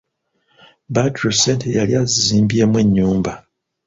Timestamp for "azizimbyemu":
2.01-2.77